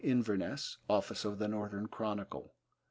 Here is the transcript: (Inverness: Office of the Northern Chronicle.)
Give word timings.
(Inverness: 0.03 0.77
Office 0.89 1.25
of 1.25 1.37
the 1.37 1.47
Northern 1.47 1.85
Chronicle.) 1.87 2.55